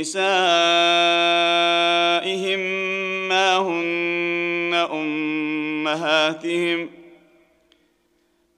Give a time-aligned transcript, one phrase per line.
[0.00, 0.20] نسائهم
[3.28, 6.90] ما هن أمهاتهم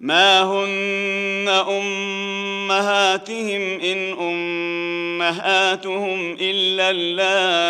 [0.01, 7.65] ما هن أمهاتهم إن أمهاتهم إلا اللائي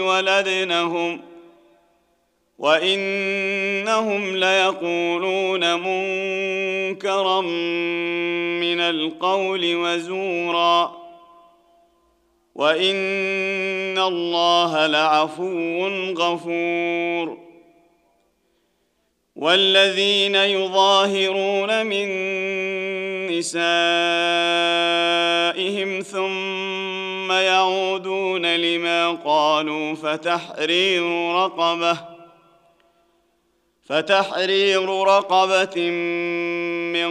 [0.00, 1.20] ولدنهم
[2.58, 7.40] وإنهم ليقولون منكرا
[8.60, 10.97] من القول وزورا.
[12.58, 17.48] وان الله لعفو غفور.
[19.38, 22.08] والذين يظاهرون من
[23.30, 23.60] نسائهم
[26.00, 31.98] ثم يعودون لما قالوا فتحرير رقبه
[33.88, 35.90] فتحرير رقبه
[36.92, 37.10] من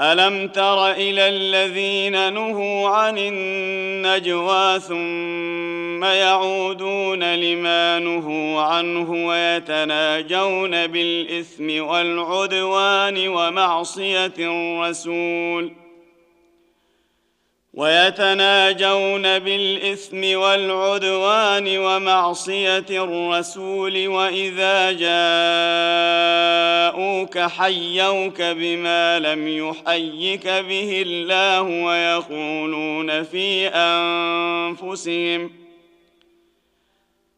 [0.00, 13.28] ألم تر إلى الذين نهوا عن النجوى ثم يعودون لما نهوا عنه ويتناجون بالإثم والعدوان
[13.28, 15.72] ومعصية الرسول
[17.74, 24.92] ويتناجون بالإثم والعدوان ومعصية الرسول وإذا
[26.92, 35.50] جاءوك حيوك بما لم يحيك به الله ويقولون في أنفسهم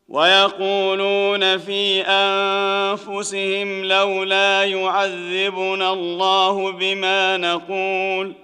[0.08, 8.43] ويقولون في أنفسهم لولا يعذبنا الله بما نقول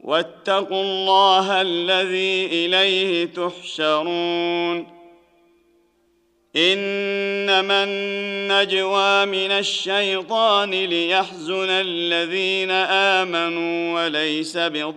[0.00, 4.98] واتقوا الله الذي إليه تحشرون.
[6.56, 12.70] إنما النجوى من الشيطان ليحزن الذين
[13.20, 14.88] آمنوا وليس بضارهم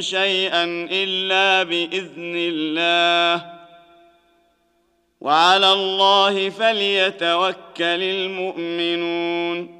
[0.00, 3.46] شيئا إلا بإذن الله.
[5.20, 9.79] وعلى الله فليتوكل المؤمنون.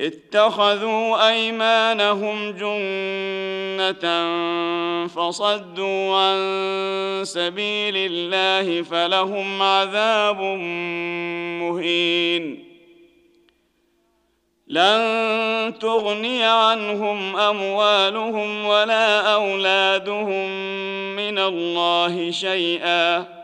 [0.00, 4.04] اتخذوا أيمانهم جنة
[5.06, 6.38] فصدوا عن
[7.24, 10.40] سبيل الله فلهم عذاب
[11.60, 12.64] مهين.
[14.68, 20.50] لن تغني عنهم أموالهم ولا أولادهم
[21.16, 23.43] من الله شيئا.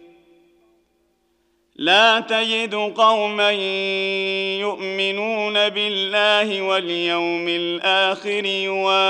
[1.81, 3.51] لا تجد قوما
[4.61, 9.07] يؤمنون بالله واليوم الآخر يوادون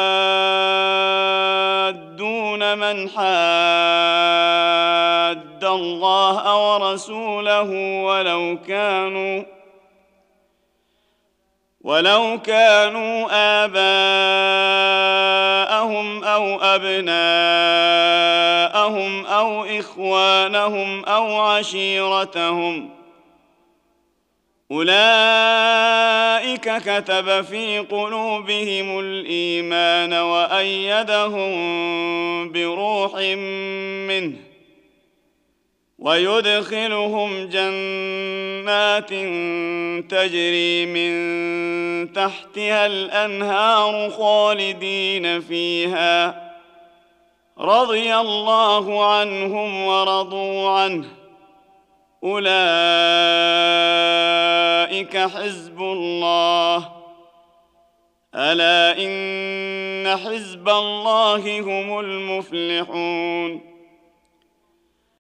[2.78, 3.24] من حاد
[5.64, 7.70] الله ورسوله
[8.04, 9.44] ولو كانوا
[11.82, 13.28] ولو كانوا
[13.64, 14.82] آباءهم
[16.24, 18.42] أو أبناءهم
[18.92, 22.90] اباءهم أو إخوانهم أو عشيرتهم.
[24.72, 31.52] أولئك كتب في قلوبهم الإيمان وأيدهم
[32.52, 33.16] بروح
[34.08, 34.34] منه.
[36.00, 39.10] ويدخلهم جنات
[40.12, 46.51] تجري من تحتها الأنهار خالدين فيها.
[47.60, 51.08] رضي الله عنهم ورضوا عنه.
[52.24, 52.48] أولئك
[55.18, 56.92] حزب الله.
[58.36, 63.71] ألا إن حزب الله هم المفلحون.